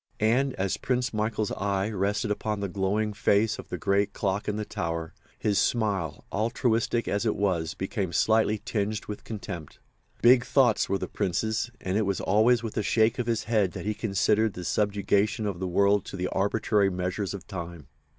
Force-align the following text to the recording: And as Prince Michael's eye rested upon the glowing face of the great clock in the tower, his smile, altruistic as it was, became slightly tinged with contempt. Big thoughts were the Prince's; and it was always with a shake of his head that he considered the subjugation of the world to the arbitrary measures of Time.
And 0.19 0.55
as 0.55 0.77
Prince 0.77 1.13
Michael's 1.13 1.51
eye 1.51 1.87
rested 1.91 2.31
upon 2.31 2.59
the 2.59 2.67
glowing 2.67 3.13
face 3.13 3.59
of 3.59 3.69
the 3.69 3.77
great 3.77 4.13
clock 4.13 4.47
in 4.47 4.55
the 4.55 4.65
tower, 4.65 5.13
his 5.37 5.59
smile, 5.59 6.25
altruistic 6.31 7.07
as 7.07 7.23
it 7.23 7.35
was, 7.35 7.75
became 7.75 8.11
slightly 8.11 8.59
tinged 8.65 9.05
with 9.05 9.23
contempt. 9.23 9.77
Big 10.23 10.43
thoughts 10.43 10.89
were 10.89 10.97
the 10.97 11.07
Prince's; 11.07 11.69
and 11.79 11.99
it 11.99 12.05
was 12.07 12.19
always 12.19 12.63
with 12.63 12.77
a 12.77 12.81
shake 12.81 13.19
of 13.19 13.27
his 13.27 13.43
head 13.43 13.73
that 13.73 13.85
he 13.85 13.93
considered 13.93 14.53
the 14.53 14.65
subjugation 14.65 15.45
of 15.45 15.59
the 15.59 15.67
world 15.67 16.03
to 16.05 16.15
the 16.17 16.29
arbitrary 16.29 16.89
measures 16.89 17.35
of 17.35 17.45
Time. 17.45 17.85